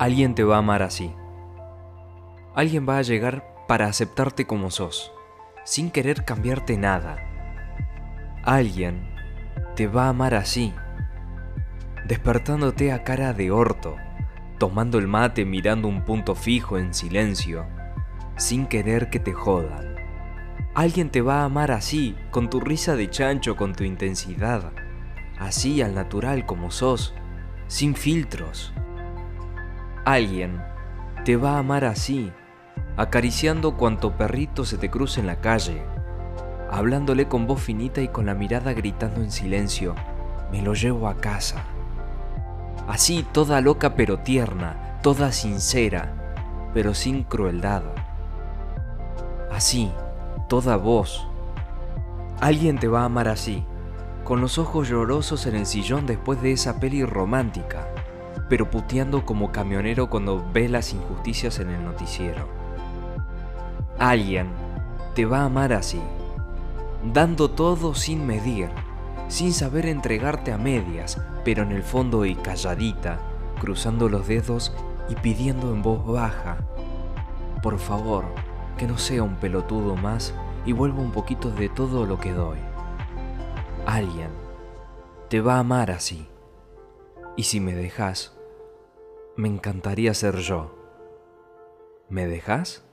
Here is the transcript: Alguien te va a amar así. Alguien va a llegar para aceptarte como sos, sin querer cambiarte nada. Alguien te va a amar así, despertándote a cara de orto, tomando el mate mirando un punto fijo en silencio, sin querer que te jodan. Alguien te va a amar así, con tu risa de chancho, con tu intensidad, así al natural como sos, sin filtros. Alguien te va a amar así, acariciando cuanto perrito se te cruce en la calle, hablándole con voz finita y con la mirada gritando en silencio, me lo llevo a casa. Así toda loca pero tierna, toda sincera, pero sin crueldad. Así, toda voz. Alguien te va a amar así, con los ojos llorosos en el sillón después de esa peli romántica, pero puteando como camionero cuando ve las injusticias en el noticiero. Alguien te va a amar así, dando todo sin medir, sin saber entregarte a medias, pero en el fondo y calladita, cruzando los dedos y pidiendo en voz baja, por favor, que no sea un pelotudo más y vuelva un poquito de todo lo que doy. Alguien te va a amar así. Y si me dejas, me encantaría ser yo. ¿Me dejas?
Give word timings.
Alguien 0.00 0.34
te 0.34 0.44
va 0.44 0.56
a 0.56 0.60
amar 0.60 0.82
así. 0.82 1.14
Alguien 2.54 2.88
va 2.88 2.96
a 2.96 3.02
llegar 3.02 3.44
para 3.68 3.84
aceptarte 3.84 4.46
como 4.46 4.70
sos, 4.70 5.12
sin 5.66 5.90
querer 5.90 6.24
cambiarte 6.24 6.78
nada. 6.78 7.18
Alguien 8.42 9.12
te 9.76 9.88
va 9.88 10.06
a 10.06 10.08
amar 10.08 10.34
así, 10.34 10.72
despertándote 12.06 12.92
a 12.92 13.04
cara 13.04 13.34
de 13.34 13.50
orto, 13.50 13.96
tomando 14.56 14.98
el 14.98 15.06
mate 15.06 15.44
mirando 15.44 15.86
un 15.86 16.02
punto 16.02 16.34
fijo 16.34 16.78
en 16.78 16.94
silencio, 16.94 17.66
sin 18.38 18.68
querer 18.68 19.10
que 19.10 19.20
te 19.20 19.34
jodan. 19.34 19.96
Alguien 20.74 21.10
te 21.10 21.20
va 21.20 21.42
a 21.42 21.44
amar 21.44 21.72
así, 21.72 22.16
con 22.30 22.48
tu 22.48 22.58
risa 22.58 22.96
de 22.96 23.10
chancho, 23.10 23.54
con 23.54 23.74
tu 23.74 23.84
intensidad, 23.84 24.72
así 25.38 25.82
al 25.82 25.94
natural 25.94 26.46
como 26.46 26.70
sos, 26.70 27.12
sin 27.66 27.94
filtros. 27.94 28.72
Alguien 30.10 30.60
te 31.24 31.36
va 31.36 31.52
a 31.52 31.58
amar 31.58 31.84
así, 31.84 32.32
acariciando 32.96 33.76
cuanto 33.76 34.16
perrito 34.16 34.64
se 34.64 34.76
te 34.76 34.90
cruce 34.90 35.20
en 35.20 35.28
la 35.28 35.36
calle, 35.36 35.84
hablándole 36.68 37.28
con 37.28 37.46
voz 37.46 37.62
finita 37.62 38.00
y 38.00 38.08
con 38.08 38.26
la 38.26 38.34
mirada 38.34 38.72
gritando 38.72 39.20
en 39.20 39.30
silencio, 39.30 39.94
me 40.50 40.62
lo 40.62 40.74
llevo 40.74 41.06
a 41.06 41.18
casa. 41.18 41.62
Así 42.88 43.24
toda 43.30 43.60
loca 43.60 43.94
pero 43.94 44.18
tierna, 44.18 44.98
toda 45.00 45.30
sincera, 45.30 46.12
pero 46.74 46.92
sin 46.92 47.22
crueldad. 47.22 47.84
Así, 49.52 49.92
toda 50.48 50.74
voz. 50.74 51.28
Alguien 52.40 52.80
te 52.80 52.88
va 52.88 53.02
a 53.02 53.04
amar 53.04 53.28
así, 53.28 53.64
con 54.24 54.40
los 54.40 54.58
ojos 54.58 54.88
llorosos 54.88 55.46
en 55.46 55.54
el 55.54 55.66
sillón 55.66 56.04
después 56.04 56.42
de 56.42 56.50
esa 56.50 56.80
peli 56.80 57.04
romántica, 57.04 57.86
pero 58.50 58.68
puteando 58.68 59.24
como 59.24 59.52
camionero 59.52 60.10
cuando 60.10 60.44
ve 60.52 60.68
las 60.68 60.92
injusticias 60.92 61.60
en 61.60 61.70
el 61.70 61.84
noticiero. 61.84 62.48
Alguien 63.98 64.48
te 65.14 65.24
va 65.24 65.42
a 65.42 65.44
amar 65.44 65.72
así, 65.72 66.00
dando 67.14 67.48
todo 67.50 67.94
sin 67.94 68.26
medir, 68.26 68.68
sin 69.28 69.52
saber 69.52 69.86
entregarte 69.86 70.52
a 70.52 70.58
medias, 70.58 71.22
pero 71.44 71.62
en 71.62 71.70
el 71.70 71.84
fondo 71.84 72.26
y 72.26 72.34
calladita, 72.34 73.20
cruzando 73.60 74.08
los 74.08 74.26
dedos 74.26 74.74
y 75.08 75.14
pidiendo 75.14 75.72
en 75.72 75.82
voz 75.82 76.04
baja, 76.04 76.58
por 77.62 77.78
favor, 77.78 78.24
que 78.76 78.88
no 78.88 78.98
sea 78.98 79.22
un 79.22 79.36
pelotudo 79.36 79.94
más 79.94 80.34
y 80.66 80.72
vuelva 80.72 81.00
un 81.00 81.12
poquito 81.12 81.50
de 81.50 81.68
todo 81.68 82.04
lo 82.04 82.18
que 82.18 82.32
doy. 82.32 82.58
Alguien 83.86 84.30
te 85.28 85.40
va 85.40 85.54
a 85.54 85.60
amar 85.60 85.92
así. 85.92 86.26
Y 87.36 87.44
si 87.44 87.60
me 87.60 87.74
dejas, 87.74 88.39
me 89.36 89.48
encantaría 89.48 90.14
ser 90.14 90.36
yo. 90.36 90.74
¿Me 92.08 92.26
dejas? 92.26 92.84